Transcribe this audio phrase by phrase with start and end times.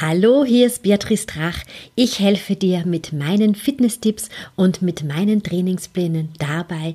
[0.00, 1.58] Hallo, hier ist Beatrice Drach.
[1.94, 6.94] Ich helfe dir mit meinen Fitnesstipps und mit meinen Trainingsplänen dabei,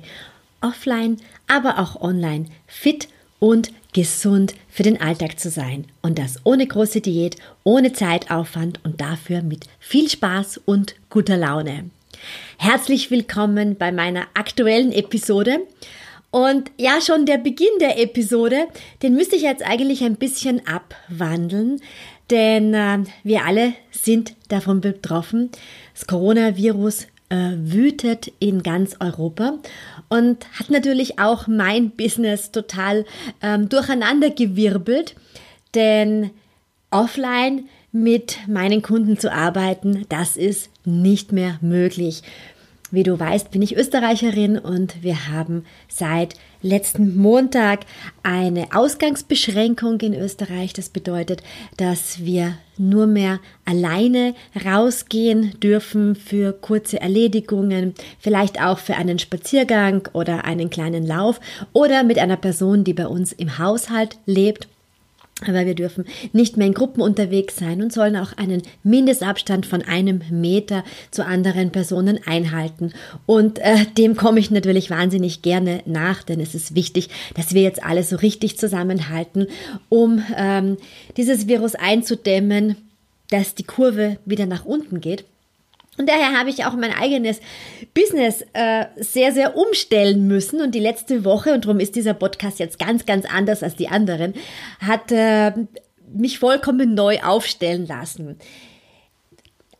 [0.60, 3.06] offline, aber auch online fit
[3.38, 5.84] und gesund für den Alltag zu sein.
[6.02, 11.90] Und das ohne große Diät, ohne Zeitaufwand und dafür mit viel Spaß und guter Laune.
[12.58, 15.60] Herzlich willkommen bei meiner aktuellen Episode.
[16.32, 18.66] Und ja, schon der Beginn der Episode,
[19.02, 21.80] den müsste ich jetzt eigentlich ein bisschen abwandeln,
[22.30, 25.50] denn äh, wir alle sind davon betroffen.
[25.94, 29.58] Das Coronavirus äh, wütet in ganz Europa
[30.08, 33.04] und hat natürlich auch mein Business total
[33.42, 35.16] ähm, durcheinandergewirbelt,
[35.74, 36.30] denn
[36.90, 42.22] offline mit meinen Kunden zu arbeiten, das ist nicht mehr möglich.
[42.90, 46.34] Wie du weißt, bin ich Österreicherin und wir haben seit
[46.66, 47.80] letzten Montag
[48.22, 50.72] eine Ausgangsbeschränkung in Österreich.
[50.72, 51.42] Das bedeutet,
[51.76, 60.08] dass wir nur mehr alleine rausgehen dürfen für kurze Erledigungen, vielleicht auch für einen Spaziergang
[60.12, 61.40] oder einen kleinen Lauf
[61.72, 64.68] oder mit einer Person, die bei uns im Haushalt lebt
[65.42, 69.82] aber wir dürfen nicht mehr in Gruppen unterwegs sein und sollen auch einen Mindestabstand von
[69.82, 72.92] einem Meter zu anderen Personen einhalten.
[73.26, 77.60] Und äh, dem komme ich natürlich wahnsinnig gerne nach, denn es ist wichtig, dass wir
[77.60, 79.48] jetzt alle so richtig zusammenhalten,
[79.90, 80.78] um ähm,
[81.18, 82.76] dieses Virus einzudämmen,
[83.28, 85.24] dass die Kurve wieder nach unten geht.
[85.98, 87.40] Und daher habe ich auch mein eigenes
[87.94, 90.60] Business äh, sehr, sehr umstellen müssen.
[90.60, 93.88] Und die letzte Woche, und darum ist dieser Podcast jetzt ganz, ganz anders als die
[93.88, 94.34] anderen,
[94.80, 95.52] hat äh,
[96.12, 98.38] mich vollkommen neu aufstellen lassen.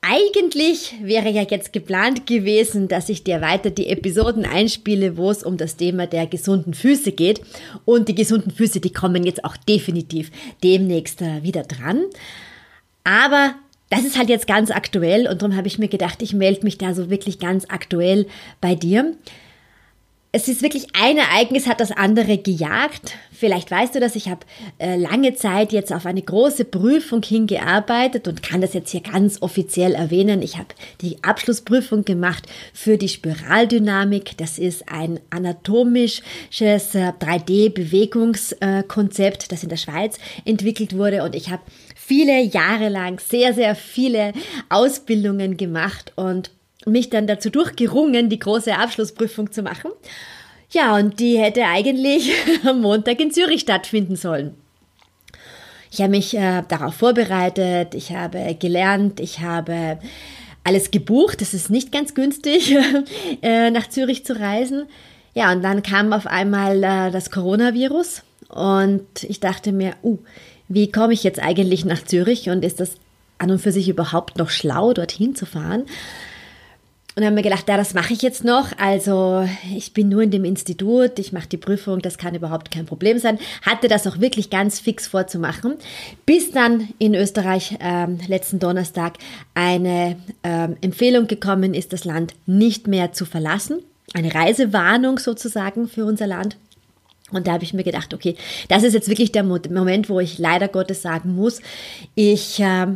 [0.09, 5.43] Eigentlich wäre ja jetzt geplant gewesen, dass ich dir weiter die Episoden einspiele, wo es
[5.43, 7.41] um das Thema der gesunden Füße geht.
[7.85, 10.31] Und die gesunden Füße, die kommen jetzt auch definitiv
[10.63, 12.05] demnächst äh, wieder dran.
[13.03, 13.57] Aber
[13.91, 16.79] das ist halt jetzt ganz aktuell und darum habe ich mir gedacht, ich melde mich
[16.79, 18.27] da so wirklich ganz aktuell
[18.61, 19.15] bei dir.
[20.37, 23.15] Es ist wirklich ein Ereignis hat das andere gejagt.
[23.33, 24.41] Vielleicht weißt du das, ich habe
[24.77, 29.41] äh, lange Zeit jetzt auf eine große Prüfung hingearbeitet und kann das jetzt hier ganz
[29.41, 30.43] offiziell erwähnen.
[30.43, 34.37] Ich habe die Abschlussprüfung gemacht für die Spiraldynamik.
[34.37, 41.49] Das ist ein anatomisches äh, 3D-Bewegungskonzept, äh, das in der Schweiz entwickelt wurde und ich
[41.49, 41.63] habe
[41.95, 44.35] viele Jahre lang sehr, sehr viele
[44.69, 46.51] Ausbildungen gemacht und
[46.87, 49.91] mich dann dazu durchgerungen, die große Abschlussprüfung zu machen.
[50.71, 52.33] Ja, und die hätte eigentlich
[52.65, 54.55] am Montag in Zürich stattfinden sollen.
[55.91, 59.99] Ich habe mich äh, darauf vorbereitet, ich habe gelernt, ich habe
[60.65, 61.41] alles gebucht.
[61.43, 62.77] Es ist nicht ganz günstig,
[63.43, 64.87] äh, nach Zürich zu reisen.
[65.35, 70.19] Ja, und dann kam auf einmal äh, das Coronavirus und ich dachte mir, uh,
[70.69, 72.97] wie komme ich jetzt eigentlich nach Zürich und ist das
[73.39, 75.85] an und für sich überhaupt noch schlau, dorthin zu fahren?
[77.17, 78.77] Und dann haben wir gedacht, ja, das mache ich jetzt noch.
[78.77, 82.85] Also ich bin nur in dem Institut, ich mache die Prüfung, das kann überhaupt kein
[82.85, 83.39] Problem sein.
[83.63, 85.77] Hatte das auch wirklich ganz fix vorzumachen,
[86.27, 89.15] bis dann in Österreich ähm, letzten Donnerstag
[89.55, 93.79] eine ähm, Empfehlung gekommen ist, das Land nicht mehr zu verlassen.
[94.13, 96.59] Eine Reisewarnung sozusagen für unser Land.
[97.33, 98.37] Und da habe ich mir gedacht, okay,
[98.69, 101.63] das ist jetzt wirklich der Moment, wo ich leider Gottes sagen muss,
[102.15, 102.89] ich äh,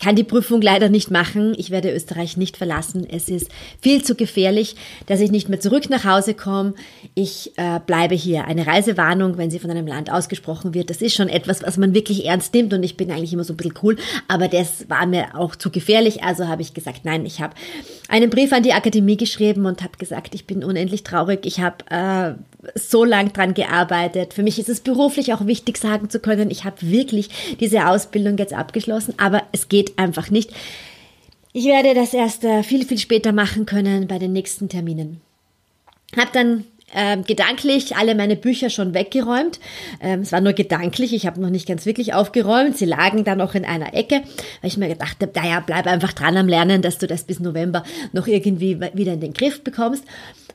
[0.00, 1.54] kann die Prüfung leider nicht machen.
[1.56, 3.06] Ich werde Österreich nicht verlassen.
[3.08, 3.48] Es ist
[3.80, 6.74] viel zu gefährlich, dass ich nicht mehr zurück nach Hause komme.
[7.14, 8.44] Ich äh, bleibe hier.
[8.46, 11.94] Eine Reisewarnung, wenn sie von einem Land ausgesprochen wird, das ist schon etwas, was man
[11.94, 12.72] wirklich ernst nimmt.
[12.74, 13.96] Und ich bin eigentlich immer so ein bisschen cool.
[14.26, 16.24] Aber das war mir auch zu gefährlich.
[16.24, 17.54] Also habe ich gesagt, nein, ich habe
[18.08, 21.46] einen Brief an die Akademie geschrieben und habe gesagt, ich bin unendlich traurig.
[21.46, 22.34] Ich habe äh,
[22.74, 24.34] so lang dran gearbeitet.
[24.34, 28.38] Für mich ist es beruflich auch wichtig, sagen zu können, ich habe wirklich diese Ausbildung
[28.38, 30.50] jetzt abgeschlossen, aber es geht einfach nicht.
[31.52, 35.20] Ich werde das erst äh, viel, viel später machen können bei den nächsten Terminen.
[36.16, 39.60] Hab dann ähm, gedanklich alle meine Bücher schon weggeräumt.
[40.00, 42.76] Ähm, es war nur gedanklich, ich habe noch nicht ganz wirklich aufgeräumt.
[42.76, 44.22] Sie lagen dann noch in einer Ecke,
[44.60, 47.40] weil ich mir gedacht habe, naja, bleib einfach dran am Lernen, dass du das bis
[47.40, 50.04] November noch irgendwie wieder in den Griff bekommst.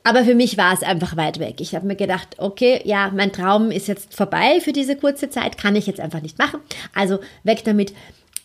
[0.03, 1.55] Aber für mich war es einfach weit weg.
[1.59, 5.57] Ich habe mir gedacht, okay, ja, mein Traum ist jetzt vorbei für diese kurze Zeit,
[5.57, 6.61] kann ich jetzt einfach nicht machen.
[6.95, 7.93] Also weg damit.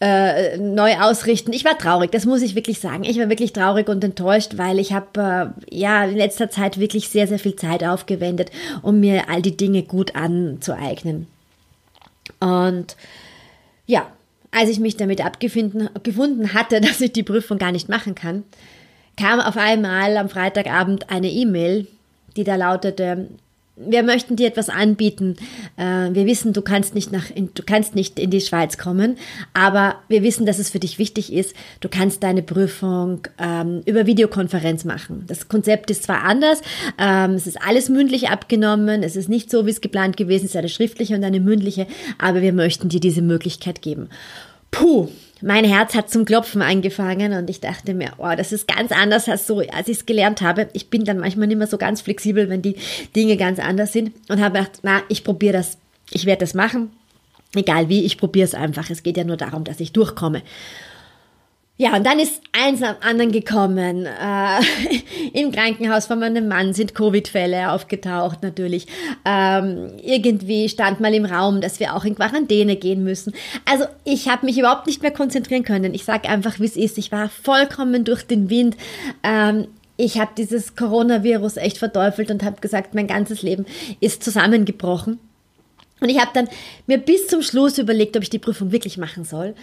[0.01, 1.53] Äh, neu ausrichten.
[1.53, 3.05] Ich war traurig, das muss ich wirklich sagen.
[3.05, 7.09] Ich war wirklich traurig und enttäuscht, weil ich habe äh, ja in letzter Zeit wirklich
[7.09, 8.51] sehr, sehr viel Zeit aufgewendet,
[8.83, 11.27] um mir all die Dinge gut anzueignen.
[12.41, 12.97] Und
[13.87, 14.07] ja,
[14.51, 18.45] als ich mich damit abgefunden hatte, dass ich die Prüfung gar nicht machen kann,
[19.17, 21.87] kam auf einmal am Freitagabend eine E-Mail,
[22.37, 23.29] die da lautete,
[23.77, 25.37] wir möchten dir etwas anbieten.
[25.77, 29.17] Äh, wir wissen, du kannst nicht nach, du kannst nicht in die Schweiz kommen,
[29.53, 31.55] aber wir wissen, dass es für dich wichtig ist.
[31.81, 35.25] Du kannst deine Prüfung ähm, über Videokonferenz machen.
[35.27, 36.63] Das Konzept ist zwar anders,
[36.99, 40.57] ähm, es ist alles mündlich abgenommen, es ist nicht so, wie es geplant gewesen ist,
[40.57, 41.87] eine schriftliche und eine mündliche,
[42.19, 44.09] aber wir möchten dir diese Möglichkeit geben.
[44.71, 45.09] Puh,
[45.43, 49.29] mein Herz hat zum Klopfen angefangen und ich dachte mir, oh, das ist ganz anders
[49.29, 50.69] als so, als ich es gelernt habe.
[50.73, 52.77] Ich bin dann manchmal nicht mehr so ganz flexibel, wenn die
[53.15, 55.79] Dinge ganz anders sind und habe gedacht, na, ich probiere das,
[56.11, 56.91] ich werde das machen.
[57.55, 58.91] Egal wie, ich probiere es einfach.
[58.91, 60.43] Es geht ja nur darum, dass ich durchkomme.
[61.77, 64.07] Ja, und dann ist eins am anderen gekommen.
[64.07, 64.61] Äh,
[65.33, 68.87] Im Krankenhaus von meinem Mann sind Covid-Fälle aufgetaucht natürlich.
[69.25, 73.35] Ähm, irgendwie stand mal im Raum, dass wir auch in Quarantäne gehen müssen.
[73.65, 75.95] Also ich habe mich überhaupt nicht mehr konzentrieren können.
[75.95, 76.97] Ich sage einfach, wie es ist.
[76.97, 78.77] Ich war vollkommen durch den Wind.
[79.25, 79.67] Ähm,
[79.97, 83.67] ich habe dieses Coronavirus echt verteufelt und habe gesagt, mein ganzes Leben
[83.99, 85.19] ist zusammengebrochen.
[86.01, 86.49] Und ich habe dann
[86.87, 89.57] mir bis zum Schluss überlegt, ob ich die Prüfung wirklich machen soll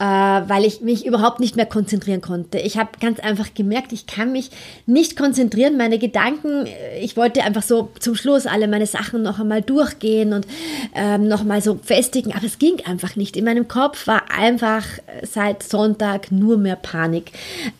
[0.00, 2.58] äh, weil ich mich überhaupt nicht mehr konzentrieren konnte.
[2.58, 4.50] Ich habe ganz einfach gemerkt, ich kann mich
[4.86, 9.38] nicht konzentrieren, meine Gedanken, äh, ich wollte einfach so zum Schluss alle meine Sachen noch
[9.38, 10.46] einmal durchgehen und
[10.94, 13.36] ähm, noch mal so festigen, aber es ging einfach nicht.
[13.36, 14.86] In meinem Kopf war einfach
[15.22, 17.32] seit Sonntag nur mehr Panik.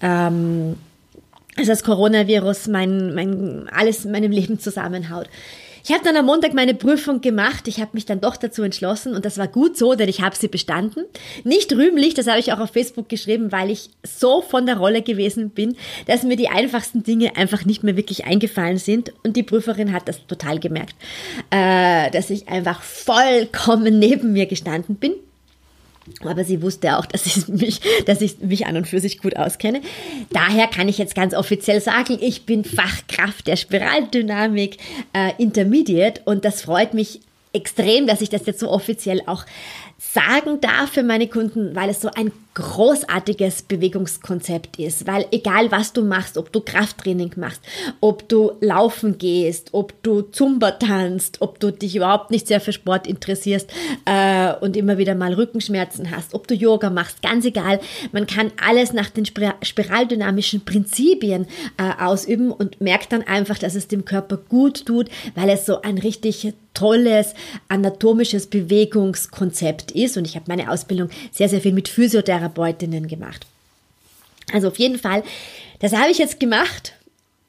[0.02, 0.76] Ähm,
[1.56, 5.28] also das Coronavirus mein, mein, alles in meinem Leben zusammenhaut.
[5.84, 7.68] Ich habe dann am Montag meine Prüfung gemacht.
[7.68, 10.36] Ich habe mich dann doch dazu entschlossen und das war gut so, denn ich habe
[10.36, 11.04] sie bestanden.
[11.44, 15.02] Nicht rühmlich, das habe ich auch auf Facebook geschrieben, weil ich so von der Rolle
[15.02, 19.42] gewesen bin, dass mir die einfachsten Dinge einfach nicht mehr wirklich eingefallen sind und die
[19.42, 20.94] Prüferin hat das total gemerkt,
[21.50, 25.14] äh, dass ich einfach vollkommen neben mir gestanden bin.
[26.24, 29.36] Aber sie wusste auch, dass ich mich, dass ich mich an und für sich gut
[29.36, 29.80] auskenne.
[30.30, 34.78] Daher kann ich jetzt ganz offiziell sagen, ich bin Fachkraft der Spiraldynamik
[35.12, 37.20] äh, Intermediate und das freut mich
[37.52, 39.44] extrem, dass ich das jetzt so offiziell auch
[39.98, 45.92] sagen darf für meine Kunden, weil es so ein großartiges Bewegungskonzept ist, weil egal was
[45.92, 47.60] du machst, ob du Krafttraining machst,
[48.00, 52.72] ob du laufen gehst, ob du Zumba tanzt, ob du dich überhaupt nicht sehr für
[52.72, 53.70] Sport interessierst
[54.04, 57.78] äh, und immer wieder mal Rückenschmerzen hast, ob du Yoga machst, ganz egal,
[58.10, 63.86] man kann alles nach den spiraldynamischen Prinzipien äh, ausüben und merkt dann einfach, dass es
[63.86, 67.34] dem Körper gut tut, weil es so ein richtig tolles
[67.68, 73.46] anatomisches Bewegungskonzept ist und ich habe meine Ausbildung sehr, sehr viel mit Physiotherapeutinnen gemacht.
[74.52, 75.22] Also auf jeden Fall,
[75.80, 76.94] das habe ich jetzt gemacht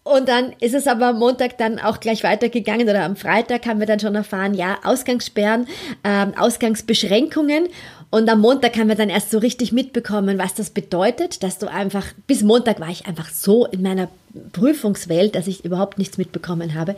[0.04, 3.80] und dann ist es aber am Montag dann auch gleich weitergegangen oder am Freitag haben
[3.80, 5.68] wir dann schon erfahren, ja, Ausgangssperren,
[6.04, 7.68] ähm, Ausgangsbeschränkungen.
[8.10, 11.72] Und am Montag haben wir dann erst so richtig mitbekommen, was das bedeutet, dass du
[11.72, 14.10] einfach, bis Montag war ich einfach so in meiner
[14.52, 16.96] Prüfungswelt, dass ich überhaupt nichts mitbekommen habe.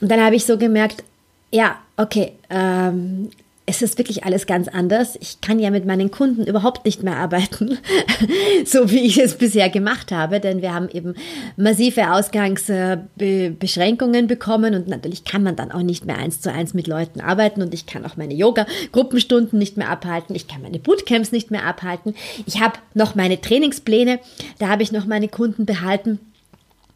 [0.00, 1.02] Und dann habe ich so gemerkt,
[1.50, 3.30] ja, okay, ähm,
[3.70, 5.18] es ist wirklich alles ganz anders.
[5.20, 7.76] Ich kann ja mit meinen Kunden überhaupt nicht mehr arbeiten,
[8.64, 11.12] so wie ich es bisher gemacht habe, denn wir haben eben
[11.58, 16.86] massive Ausgangsbeschränkungen bekommen und natürlich kann man dann auch nicht mehr eins zu eins mit
[16.86, 21.30] Leuten arbeiten und ich kann auch meine Yoga-Gruppenstunden nicht mehr abhalten, ich kann meine Bootcamps
[21.30, 22.14] nicht mehr abhalten.
[22.46, 24.18] Ich habe noch meine Trainingspläne,
[24.58, 26.20] da habe ich noch meine Kunden behalten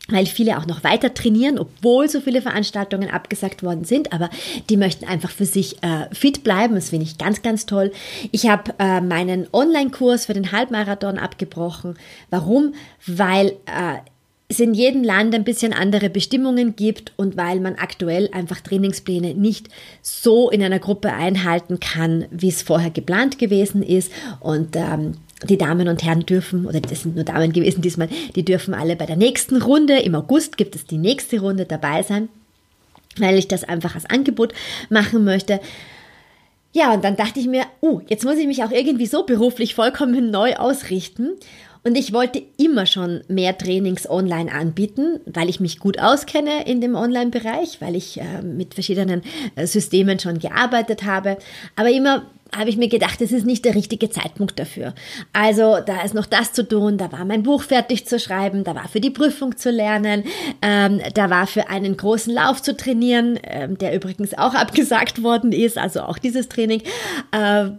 [0.09, 4.31] weil viele auch noch weiter trainieren, obwohl so viele Veranstaltungen abgesagt worden sind, aber
[4.69, 6.75] die möchten einfach für sich äh, fit bleiben.
[6.75, 7.93] Das finde ich ganz, ganz toll.
[8.33, 11.97] Ich habe äh, meinen Online-Kurs für den Halbmarathon abgebrochen.
[12.31, 12.75] Warum?
[13.07, 13.99] Weil äh,
[14.53, 19.35] es in jedem Land ein bisschen andere Bestimmungen gibt und weil man aktuell einfach Trainingspläne
[19.35, 19.69] nicht
[20.01, 24.13] so in einer Gruppe einhalten kann, wie es vorher geplant gewesen ist.
[24.41, 25.15] Und ähm,
[25.49, 28.97] die Damen und Herren dürfen, oder das sind nur Damen gewesen diesmal, die dürfen alle
[28.97, 32.29] bei der nächsten Runde, im August gibt es die nächste Runde dabei sein,
[33.19, 34.55] weil ich das einfach als Angebot
[34.89, 35.61] machen möchte.
[36.73, 39.75] Ja, und dann dachte ich mir, uh, jetzt muss ich mich auch irgendwie so beruflich
[39.75, 41.33] vollkommen neu ausrichten.
[41.85, 46.81] Und ich wollte immer schon mehr Trainings online anbieten, weil ich mich gut auskenne in
[46.81, 49.23] dem Online-Bereich, weil ich äh, mit verschiedenen
[49.57, 51.39] äh, Systemen schon gearbeitet habe.
[51.75, 54.95] Aber immer habe ich mir gedacht, es ist nicht der richtige Zeitpunkt dafür.
[55.33, 58.75] Also da ist noch das zu tun, da war mein Buch fertig zu schreiben, da
[58.75, 60.25] war für die Prüfung zu lernen,
[60.61, 65.53] ähm, da war für einen großen Lauf zu trainieren, ähm, der übrigens auch abgesagt worden
[65.53, 66.83] ist, also auch dieses Training,
[67.33, 67.71] äh,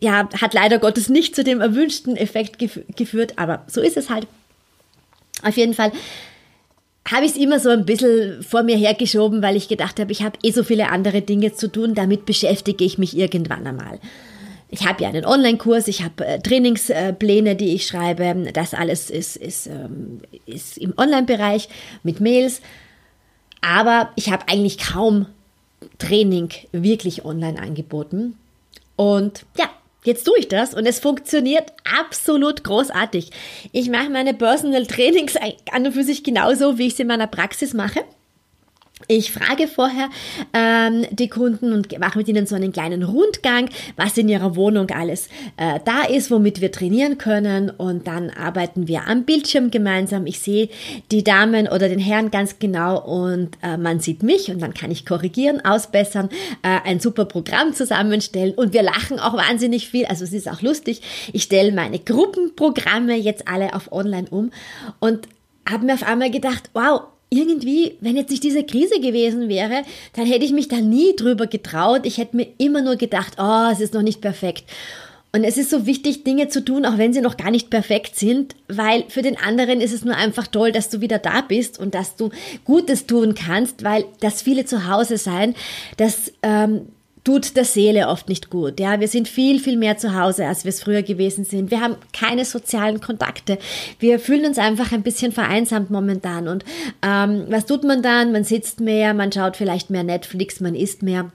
[0.00, 4.08] ja, hat leider Gottes nicht zu dem erwünschten Effekt gef geführt, aber so ist es
[4.08, 4.26] halt.
[5.42, 5.92] Auf jeden Fall
[7.10, 10.22] habe ich es immer so ein bisschen vor mir hergeschoben, weil ich gedacht habe, ich
[10.22, 14.00] habe eh so viele andere Dinge zu tun, damit beschäftige ich mich irgendwann einmal.
[14.70, 18.50] Ich habe ja einen Online-Kurs, ich habe äh, Trainingspläne, die ich schreibe.
[18.52, 21.68] Das alles ist, ist, ähm, ist im Online-Bereich
[22.02, 22.60] mit Mails.
[23.60, 25.26] Aber ich habe eigentlich kaum
[25.98, 28.36] Training wirklich online angeboten.
[28.96, 29.68] Und ja,
[30.04, 33.30] Jetzt tue ich das und es funktioniert absolut großartig.
[33.72, 35.34] Ich mache meine Personal Trainings
[35.72, 38.04] an und für sich genauso, wie ich sie in meiner Praxis mache.
[39.08, 40.08] Ich frage vorher
[40.54, 44.88] ähm, die Kunden und mache mit ihnen so einen kleinen Rundgang, was in ihrer Wohnung
[44.90, 47.70] alles äh, da ist, womit wir trainieren können.
[47.70, 50.26] Und dann arbeiten wir am Bildschirm gemeinsam.
[50.26, 50.68] Ich sehe
[51.10, 54.90] die Damen oder den Herrn ganz genau und äh, man sieht mich und dann kann
[54.90, 56.28] ich korrigieren, ausbessern,
[56.62, 60.06] äh, ein super Programm zusammenstellen und wir lachen auch wahnsinnig viel.
[60.06, 61.02] Also es ist auch lustig.
[61.32, 64.50] Ich stelle meine Gruppenprogramme jetzt alle auf Online um
[65.00, 65.28] und
[65.68, 67.02] habe mir auf einmal gedacht, wow,
[67.34, 69.82] irgendwie, wenn jetzt nicht diese Krise gewesen wäre,
[70.14, 72.02] dann hätte ich mich da nie drüber getraut.
[72.04, 74.64] Ich hätte mir immer nur gedacht, oh, es ist noch nicht perfekt.
[75.32, 78.14] Und es ist so wichtig, Dinge zu tun, auch wenn sie noch gar nicht perfekt
[78.14, 81.76] sind, weil für den anderen ist es nur einfach toll, dass du wieder da bist
[81.80, 82.30] und dass du
[82.64, 85.56] Gutes tun kannst, weil das viele zu Hause sein,
[85.96, 86.82] das ähm,
[87.24, 88.78] tut der Seele oft nicht gut.
[88.78, 91.70] Ja, wir sind viel, viel mehr zu Hause, als wir es früher gewesen sind.
[91.70, 93.58] Wir haben keine sozialen Kontakte.
[93.98, 96.48] Wir fühlen uns einfach ein bisschen vereinsamt momentan.
[96.48, 96.64] Und
[97.02, 98.30] ähm, was tut man dann?
[98.30, 101.30] Man sitzt mehr, man schaut vielleicht mehr Netflix, man isst mehr.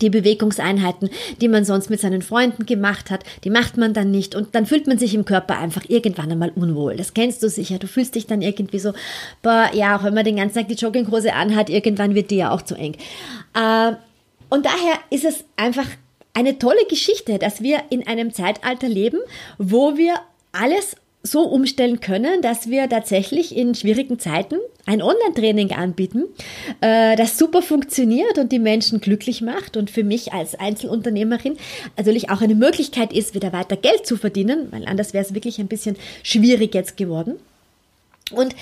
[0.00, 1.10] Die Bewegungseinheiten,
[1.40, 4.66] die man sonst mit seinen Freunden gemacht hat, die macht man dann nicht und dann
[4.66, 6.96] fühlt man sich im Körper einfach irgendwann einmal unwohl.
[6.96, 7.78] Das kennst du sicher.
[7.78, 8.92] Du fühlst dich dann irgendwie so,
[9.42, 12.50] boah, ja, auch wenn man den ganzen Tag die Jogginghose anhat, irgendwann wird die ja
[12.50, 12.96] auch zu eng.
[13.54, 13.92] Äh,
[14.54, 15.86] und daher ist es einfach
[16.32, 19.18] eine tolle Geschichte, dass wir in einem Zeitalter leben,
[19.58, 20.14] wo wir
[20.52, 20.94] alles
[21.24, 26.26] so umstellen können, dass wir tatsächlich in schwierigen Zeiten ein Online-Training anbieten,
[26.82, 31.56] äh, das super funktioniert und die Menschen glücklich macht und für mich als Einzelunternehmerin
[31.96, 35.58] natürlich auch eine Möglichkeit ist, wieder weiter Geld zu verdienen, weil anders wäre es wirklich
[35.58, 37.40] ein bisschen schwierig jetzt geworden.
[38.30, 38.54] Und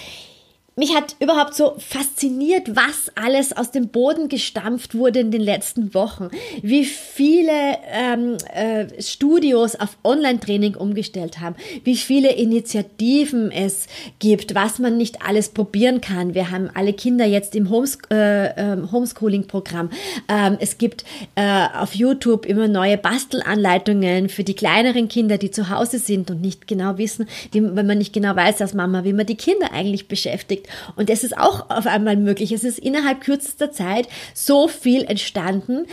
[0.75, 5.93] mich hat überhaupt so fasziniert, was alles aus dem Boden gestampft wurde in den letzten
[5.93, 6.31] Wochen.
[6.63, 7.53] Wie viele
[7.91, 11.57] ähm, äh, Studios auf Online-Training umgestellt haben.
[11.85, 13.87] Wie viele Initiativen es
[14.19, 16.35] gibt, was man nicht alles probieren kann.
[16.35, 19.91] Wir haben alle Kinder jetzt im Homes äh, äh, Homeschooling-Programm.
[20.29, 25.69] Ähm, es gibt äh, auf YouTube immer neue Bastelanleitungen für die kleineren Kinder, die zu
[25.69, 29.13] Hause sind und nicht genau wissen, wie, wenn man nicht genau weiß als Mama, wie
[29.13, 30.69] man die Kinder eigentlich beschäftigt beschäftigt.
[30.97, 32.53] Und das ist auch auf einmal möglich.
[32.53, 35.87] Es ist innerhalb kürzester Zeit so viel entstanden.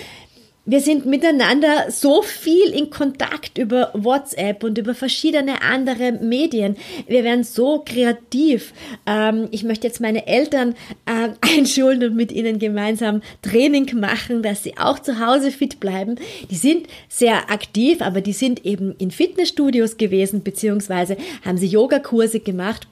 [0.65, 6.77] Wir sind miteinander so viel in Kontakt über WhatsApp und über verschiedene andere Medien.
[7.07, 8.73] Wir werden so kreativ.
[9.07, 10.75] Ähm, ich möchte jetzt meine Eltern
[11.07, 16.17] äh, einschulen und mit ihnen gemeinsam Training machen, dass sie auch zu Hause fit bleiben.
[16.51, 22.41] Die sind sehr aktiv, aber die sind eben in Fitnessstudios gewesen, beziehungsweise haben sie Yogakurse
[22.41, 22.87] gemacht.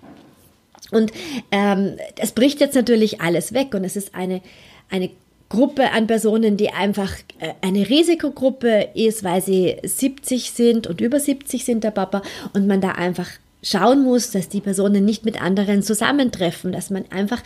[0.92, 1.12] Und
[1.52, 4.42] ähm, es bricht jetzt natürlich alles weg und es ist eine,
[4.90, 5.10] eine
[5.50, 11.20] Gruppe an Personen, die einfach äh, eine Risikogruppe ist, weil sie 70 sind und über
[11.20, 12.22] 70 sind der Papa
[12.54, 13.30] und man da einfach
[13.64, 17.42] schauen muss, dass die Personen nicht mit anderen zusammentreffen, dass man einfach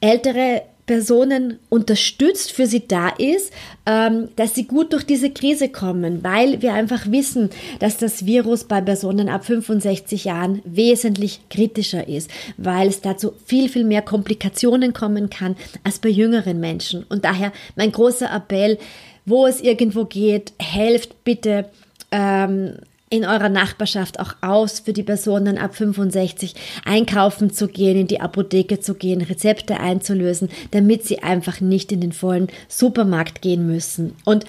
[0.00, 0.62] ältere
[0.92, 3.50] Personen unterstützt, für sie da ist,
[3.86, 8.64] ähm, dass sie gut durch diese Krise kommen, weil wir einfach wissen, dass das Virus
[8.64, 14.92] bei Personen ab 65 Jahren wesentlich kritischer ist, weil es dazu viel, viel mehr Komplikationen
[14.92, 17.04] kommen kann als bei jüngeren Menschen.
[17.08, 18.76] Und daher mein großer Appell,
[19.24, 21.70] wo es irgendwo geht, helft bitte
[22.10, 22.74] ähm,
[23.12, 26.54] in eurer Nachbarschaft auch aus, für die Personen ab 65
[26.86, 32.00] einkaufen zu gehen, in die Apotheke zu gehen, Rezepte einzulösen, damit sie einfach nicht in
[32.00, 34.14] den vollen Supermarkt gehen müssen.
[34.24, 34.46] Und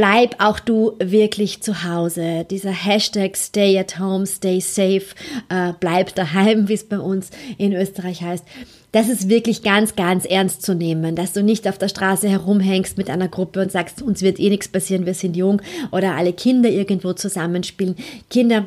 [0.00, 2.46] bleib auch du wirklich zu Hause.
[2.50, 5.04] Dieser Hashtag Stay at Home, Stay Safe,
[5.50, 7.28] äh, bleib daheim, wie es bei uns
[7.58, 8.46] in Österreich heißt
[8.92, 12.98] das ist wirklich ganz, ganz ernst zu nehmen, dass du nicht auf der Straße herumhängst
[12.98, 16.32] mit einer Gruppe und sagst, uns wird eh nichts passieren, wir sind jung oder alle
[16.32, 17.94] Kinder irgendwo zusammenspielen.
[18.30, 18.66] Kinder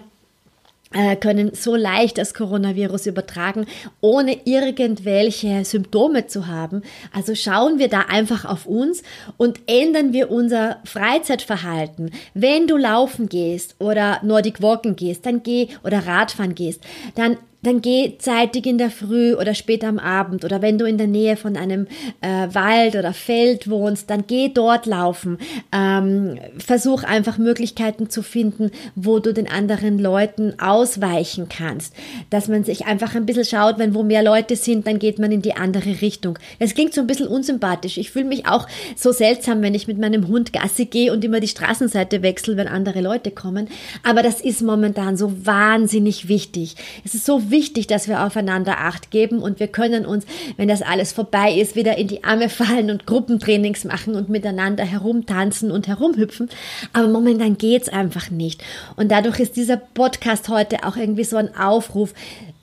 [1.19, 3.65] können so leicht das Coronavirus übertragen,
[4.01, 6.81] ohne irgendwelche Symptome zu haben.
[7.11, 9.03] Also schauen wir da einfach auf uns
[9.37, 12.11] und ändern wir unser Freizeitverhalten.
[12.33, 16.81] Wenn du laufen gehst oder Nordic Walken gehst, dann geh oder Radfahren gehst,
[17.15, 20.97] dann dann geh zeitig in der Früh oder spät am Abend oder wenn du in
[20.97, 21.87] der Nähe von einem
[22.21, 25.37] äh, Wald oder Feld wohnst, dann geh dort laufen.
[25.71, 31.95] Ähm, versuch einfach Möglichkeiten zu finden, wo du den anderen Leuten ausweichen kannst.
[32.29, 35.31] Dass man sich einfach ein bisschen schaut, wenn wo mehr Leute sind, dann geht man
[35.31, 36.37] in die andere Richtung.
[36.59, 37.97] Es klingt so ein bisschen unsympathisch.
[37.97, 41.39] Ich fühle mich auch so seltsam, wenn ich mit meinem Hund Gassi gehe und immer
[41.39, 43.69] die Straßenseite wechsle, wenn andere Leute kommen.
[44.03, 46.75] Aber das ist momentan so wahnsinnig wichtig.
[47.05, 50.25] Es ist so wichtig, dass wir aufeinander Acht geben und wir können uns,
[50.57, 54.83] wenn das alles vorbei ist, wieder in die Arme fallen und Gruppentrainings machen und miteinander
[54.83, 56.49] herumtanzen und herumhüpfen.
[56.91, 58.61] Aber momentan geht's einfach nicht.
[58.97, 62.13] Und dadurch ist dieser Podcast heute auch irgendwie so ein Aufruf.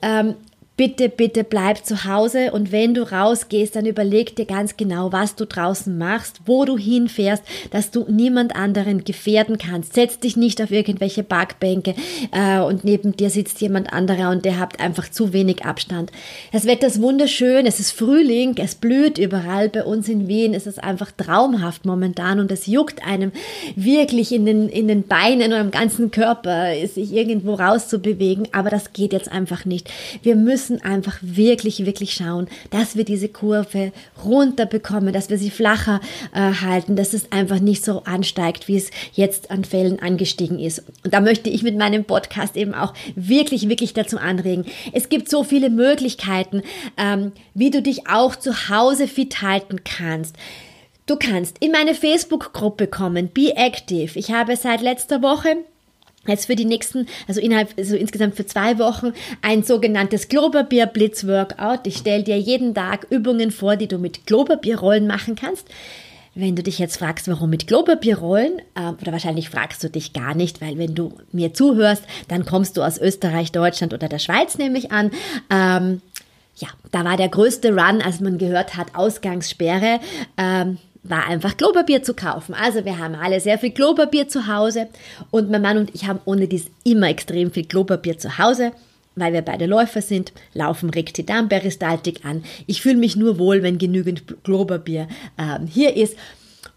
[0.03, 0.35] Ähm,
[0.81, 5.35] bitte, bitte bleib zu Hause und wenn du rausgehst, dann überleg dir ganz genau, was
[5.35, 9.93] du draußen machst, wo du hinfährst, dass du niemand anderen gefährden kannst.
[9.93, 11.93] Setz dich nicht auf irgendwelche Parkbänke
[12.31, 16.11] äh, und neben dir sitzt jemand anderer und der hat einfach zu wenig Abstand.
[16.51, 19.69] Das Wetter ist wunderschön, es ist Frühling, es blüht überall.
[19.69, 23.31] Bei uns in Wien ist es einfach traumhaft momentan und es juckt einem
[23.75, 28.93] wirklich in den, in den Beinen und am ganzen Körper, sich irgendwo rauszubewegen, aber das
[28.93, 29.87] geht jetzt einfach nicht.
[30.23, 33.91] Wir müssen müssen einfach wirklich, wirklich schauen, dass wir diese Kurve
[34.23, 35.99] runterbekommen, dass wir sie flacher
[36.33, 40.83] äh, halten, dass es einfach nicht so ansteigt, wie es jetzt an Fällen angestiegen ist.
[41.03, 44.65] Und da möchte ich mit meinem Podcast eben auch wirklich, wirklich dazu anregen.
[44.93, 46.63] Es gibt so viele Möglichkeiten,
[46.97, 50.35] ähm, wie du dich auch zu Hause fit halten kannst.
[51.05, 54.17] Du kannst in meine Facebook-Gruppe kommen, Be Active.
[54.17, 55.57] Ich habe seit letzter Woche
[56.27, 61.25] jetzt für die nächsten, also innerhalb, also insgesamt für zwei Wochen, ein sogenanntes Klopapier Blitz
[61.25, 61.81] Workout.
[61.85, 65.67] Ich stelle dir jeden Tag Übungen vor, die du mit Klopapierrollen machen kannst.
[66.33, 70.33] Wenn du dich jetzt fragst, warum mit Klopapierrollen, äh, oder wahrscheinlich fragst du dich gar
[70.33, 74.57] nicht, weil wenn du mir zuhörst, dann kommst du aus Österreich, Deutschland oder der Schweiz
[74.57, 75.11] nämlich an.
[75.49, 76.01] Ähm,
[76.55, 79.99] ja, da war der größte Run, als man gehört hat, Ausgangssperre.
[80.37, 82.53] Ähm, war einfach Klopapier zu kaufen.
[82.53, 84.87] Also wir haben alle sehr viel Klopapier zu Hause
[85.31, 88.71] und mein Mann und ich haben ohne dies immer extrem viel Klopapier zu Hause.
[89.15, 92.45] Weil wir beide Läufer sind, laufen Rektidarmperistaltik an.
[92.65, 96.15] Ich fühle mich nur wohl, wenn genügend Klopapier äh, hier ist.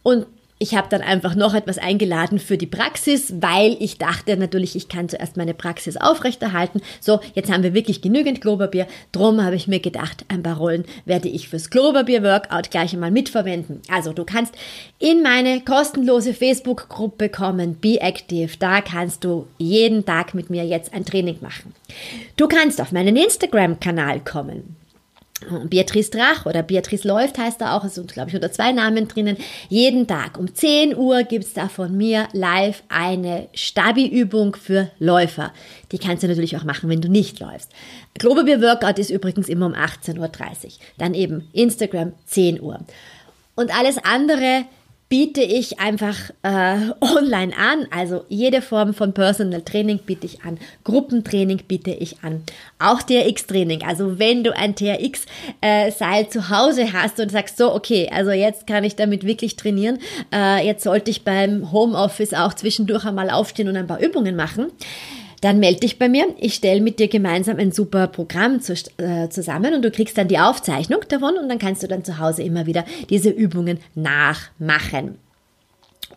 [0.02, 0.26] Und
[0.58, 4.88] ich habe dann einfach noch etwas eingeladen für die Praxis, weil ich dachte natürlich, ich
[4.88, 6.80] kann zuerst meine Praxis aufrechterhalten.
[7.00, 8.86] So, jetzt haben wir wirklich genügend Klopapier.
[9.10, 13.82] Drum habe ich mir gedacht, ein paar Rollen werde ich fürs Klopapier-Workout gleich einmal mitverwenden.
[13.90, 14.54] Also du kannst
[15.00, 18.56] in meine kostenlose Facebook-Gruppe kommen, Be Active.
[18.58, 21.74] Da kannst du jeden Tag mit mir jetzt ein Training machen.
[22.36, 24.76] Du kannst auf meinen Instagram-Kanal kommen.
[25.64, 29.08] Beatrice Drach oder Beatrice läuft heißt da auch, es sind glaube ich unter zwei Namen
[29.08, 29.36] drinnen.
[29.68, 35.52] Jeden Tag um 10 Uhr gibt es da von mir live eine Stabi-Übung für Läufer.
[35.92, 37.70] Die kannst du natürlich auch machen, wenn du nicht läufst.
[38.18, 40.70] Globebier Workout ist übrigens immer um 18.30 Uhr.
[40.98, 42.80] Dann eben Instagram 10 Uhr.
[43.56, 44.64] Und alles andere
[45.14, 47.86] biete ich einfach äh, online an.
[47.92, 50.58] Also jede Form von Personal Training biete ich an.
[50.82, 52.42] Gruppentraining biete ich an.
[52.80, 53.84] Auch TRX-Training.
[53.86, 58.66] Also wenn du ein TRX-Seil äh, zu Hause hast und sagst, so, okay, also jetzt
[58.66, 60.00] kann ich damit wirklich trainieren.
[60.32, 64.72] Äh, jetzt sollte ich beim Homeoffice auch zwischendurch einmal aufstehen und ein paar Übungen machen
[65.44, 66.26] dann melde dich bei mir.
[66.38, 70.26] Ich stelle mit dir gemeinsam ein super Programm zu, äh, zusammen und du kriegst dann
[70.26, 75.18] die Aufzeichnung davon und dann kannst du dann zu Hause immer wieder diese Übungen nachmachen.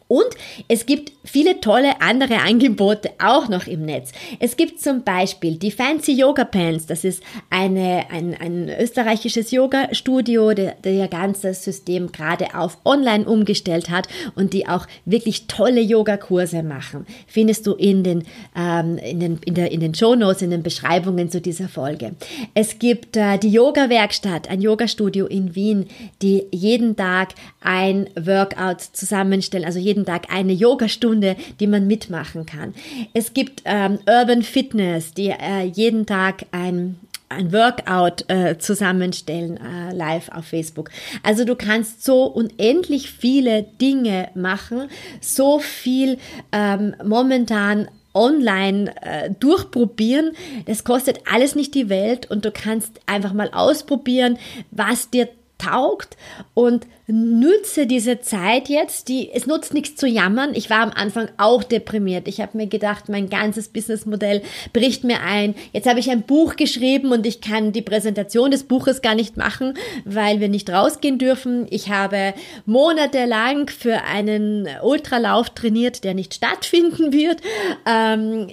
[0.08, 0.28] Und
[0.67, 4.12] es gibt viele tolle andere Angebote auch noch im Netz.
[4.39, 6.86] Es gibt zum Beispiel die Fancy Yoga Pants.
[6.86, 13.26] Das ist eine, ein, ein österreichisches Yoga-Studio, der, der ihr ganzes System gerade auf online
[13.26, 17.06] umgestellt hat und die auch wirklich tolle Yoga-Kurse machen.
[17.28, 18.24] Findest du in den,
[18.56, 22.15] ähm, in den, in der, in den Show Notes, in den Beschreibungen zu dieser Folge.
[22.54, 25.88] Es gibt äh, die Yoga-Werkstatt, ein Yoga-Studio in Wien,
[26.22, 32.46] die jeden Tag ein Workout zusammenstellen, also jeden jeden Tag eine Yogastunde, die man mitmachen
[32.46, 32.76] kann.
[33.14, 39.94] Es gibt ähm, Urban Fitness, die äh, jeden Tag ein ein Workout äh, zusammenstellen äh,
[39.94, 40.92] live auf Facebook.
[41.24, 44.88] Also du kannst so unendlich viele Dinge machen,
[45.20, 46.20] so viel
[46.54, 50.32] ähm, momentan online äh, durchprobieren.
[50.68, 54.38] Das kostet alles nicht die Welt und du kannst einfach mal ausprobieren,
[54.72, 56.17] was dir taugt
[56.54, 60.54] und nütze diese Zeit jetzt, die es nutzt nichts zu jammern.
[60.54, 62.28] Ich war am Anfang auch deprimiert.
[62.28, 64.41] Ich habe mir gedacht, mein ganzes Businessmodell
[64.74, 65.56] bricht mir ein.
[65.72, 69.38] Jetzt habe ich ein Buch geschrieben und ich kann die Präsentation des Buches gar nicht
[69.38, 71.65] machen, weil wir nicht rausgehen dürfen.
[71.70, 72.34] Ich habe
[72.65, 77.41] monatelang für einen Ultralauf trainiert, der nicht stattfinden wird.
[77.86, 78.50] Ähm,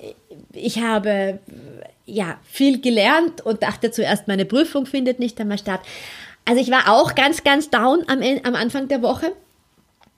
[0.53, 1.41] ich habe
[2.07, 5.81] ja viel gelernt und dachte zuerst, meine Prüfung findet nicht einmal statt.
[6.45, 9.33] Also ich war auch ganz, ganz down am, am Anfang der Woche.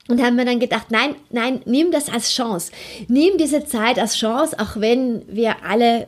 [0.08, 2.70] Und haben mir dann gedacht, nein, nein, nimm das als Chance.
[3.08, 6.06] Nimm diese Zeit als Chance, auch wenn wir alle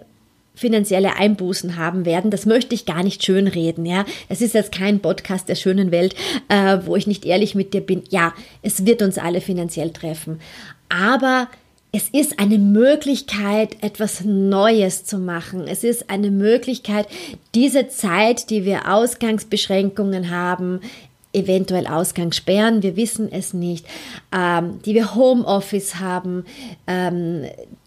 [0.55, 2.31] finanzielle Einbußen haben werden.
[2.31, 4.05] Das möchte ich gar nicht schönreden, ja.
[4.29, 6.15] Es ist jetzt kein Podcast der schönen Welt,
[6.49, 8.03] äh, wo ich nicht ehrlich mit dir bin.
[8.11, 10.41] Ja, es wird uns alle finanziell treffen.
[10.89, 11.49] Aber
[11.91, 15.67] es ist eine Möglichkeit, etwas Neues zu machen.
[15.67, 17.09] Es ist eine Möglichkeit,
[17.55, 20.81] diese Zeit, die wir Ausgangsbeschränkungen haben,
[21.33, 23.87] eventuell Ausgangssperren, wir wissen es nicht,
[24.33, 26.45] ähm, die wir Homeoffice haben,
[26.87, 27.45] ähm,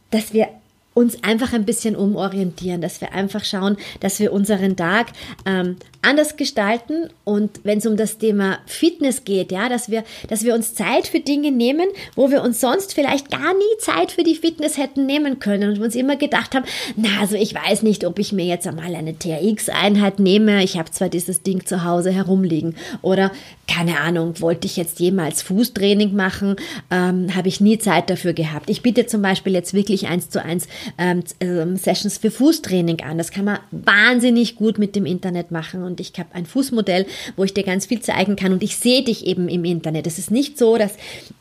[0.10, 0.48] dass wir
[0.94, 5.08] uns einfach ein bisschen umorientieren, dass wir einfach schauen, dass wir unseren Tag
[5.46, 10.44] ähm, anders gestalten und wenn es um das Thema Fitness geht, ja, dass wir, dass
[10.44, 14.24] wir uns Zeit für Dinge nehmen, wo wir uns sonst vielleicht gar nie Zeit für
[14.24, 18.06] die Fitness hätten nehmen können und uns immer gedacht haben, na, also ich weiß nicht,
[18.06, 20.64] ob ich mir jetzt einmal eine TRX-Einheit nehme.
[20.64, 23.32] Ich habe zwar dieses Ding zu Hause herumliegen oder
[23.68, 26.56] keine Ahnung, wollte ich jetzt jemals Fußtraining machen,
[26.90, 28.70] ähm, habe ich nie Zeit dafür gehabt.
[28.70, 33.18] Ich biete zum Beispiel jetzt wirklich eins zu eins ähm, ähm, Sessions für Fußtraining an.
[33.18, 37.43] Das kann man wahnsinnig gut mit dem Internet machen und ich habe ein Fußmodell, wo
[37.43, 40.08] ich dir ganz viel zeigen kann und ich sehe dich eben im Internet.
[40.08, 40.93] Es ist nicht so, dass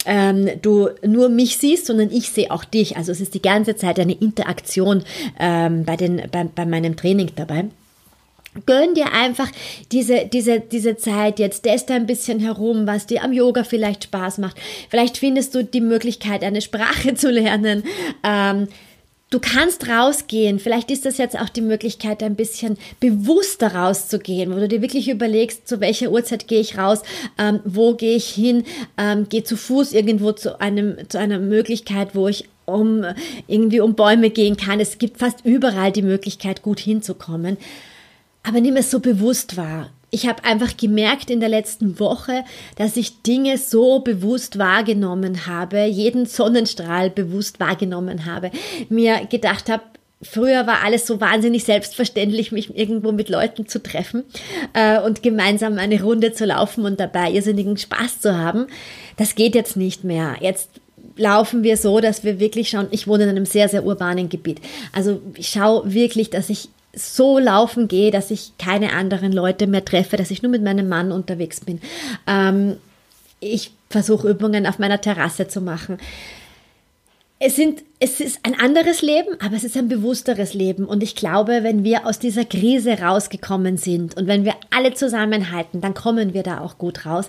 [0.04, 2.96] ähm, du nur mich siehst, sondern ich sehe auch dich.
[2.96, 5.02] Also es ist die ganze Zeit eine Interaktion
[5.38, 7.64] ähm, bei, den, bei, bei meinem Training dabei.
[8.66, 9.48] Gönn dir einfach
[9.92, 14.38] diese, diese, diese Zeit jetzt, teste ein bisschen herum, was dir am Yoga vielleicht Spaß
[14.38, 14.56] macht.
[14.88, 17.84] Vielleicht findest du die Möglichkeit, eine Sprache zu lernen.
[18.24, 18.66] Ähm,
[19.30, 20.58] Du kannst rausgehen.
[20.58, 25.08] Vielleicht ist das jetzt auch die Möglichkeit, ein bisschen bewusster rauszugehen, wo du dir wirklich
[25.08, 27.02] überlegst, zu welcher Uhrzeit gehe ich raus,
[27.38, 28.64] ähm, wo gehe ich hin,
[28.98, 33.04] ähm, gehe zu Fuß irgendwo zu einem, zu einer Möglichkeit, wo ich um,
[33.46, 34.80] irgendwie um Bäume gehen kann.
[34.80, 37.56] Es gibt fast überall die Möglichkeit, gut hinzukommen.
[38.42, 42.44] Aber nimm es so bewusst wahr ich habe einfach gemerkt in der letzten Woche,
[42.76, 48.50] dass ich Dinge so bewusst wahrgenommen habe, jeden Sonnenstrahl bewusst wahrgenommen habe,
[48.88, 49.82] mir gedacht habe,
[50.22, 54.24] Früher war alles so wahnsinnig selbstverständlich, mich irgendwo mit Leuten zu treffen
[54.74, 58.66] äh, und gemeinsam eine Runde zu laufen und dabei irrsinnigen Spaß zu haben.
[59.16, 60.36] Das geht jetzt nicht mehr.
[60.40, 60.68] Jetzt
[61.16, 64.60] laufen wir so, dass wir wirklich schauen, ich wohne in einem sehr, sehr urbanen Gebiet.
[64.92, 69.84] Also ich schaue wirklich, dass ich so laufen gehe, dass ich keine anderen Leute mehr
[69.84, 71.80] treffe, dass ich nur mit meinem Mann unterwegs bin.
[72.26, 72.76] Ähm,
[73.40, 75.98] ich versuche Übungen auf meiner Terrasse zu machen.
[77.42, 80.84] Es, sind, es ist ein anderes Leben, aber es ist ein bewussteres Leben.
[80.84, 85.80] Und ich glaube, wenn wir aus dieser Krise rausgekommen sind und wenn wir alle zusammenhalten,
[85.80, 87.28] dann kommen wir da auch gut raus.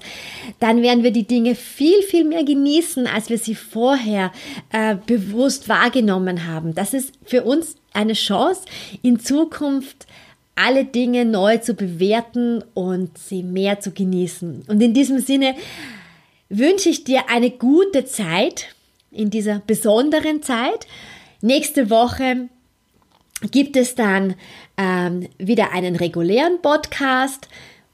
[0.60, 4.34] Dann werden wir die Dinge viel, viel mehr genießen, als wir sie vorher
[4.74, 6.76] äh, bewusst wahrgenommen haben.
[6.76, 8.62] Das ist für uns eine Chance,
[9.02, 10.08] in Zukunft
[10.56, 14.64] alle Dinge neu zu bewerten und sie mehr zu genießen.
[14.68, 15.56] Und in diesem Sinne
[16.50, 18.68] wünsche ich dir eine gute Zeit
[19.12, 20.88] in dieser besonderen Zeit.
[21.42, 22.50] Nächste Woche
[23.50, 24.36] gibt es dann
[24.78, 27.48] ähm, wieder einen regulären Podcast.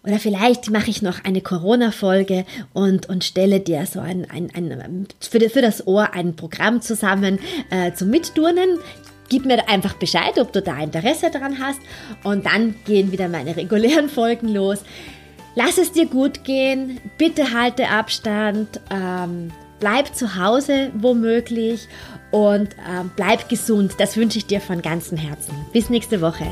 [0.03, 5.07] Oder vielleicht mache ich noch eine Corona-Folge und, und stelle dir so ein, ein, ein
[5.19, 7.39] für, das Ohr ein Programm zusammen
[7.71, 8.79] äh, zum Mitturnen.
[9.29, 11.79] Gib mir einfach Bescheid, ob du da Interesse dran hast.
[12.23, 14.79] Und dann gehen wieder meine regulären Folgen los.
[15.55, 16.99] Lass es dir gut gehen.
[17.17, 18.79] Bitte halte Abstand.
[18.91, 21.87] Ähm, bleib zu Hause womöglich
[22.31, 23.93] und ähm, bleib gesund.
[23.97, 25.53] Das wünsche ich dir von ganzem Herzen.
[25.73, 26.45] Bis nächste Woche.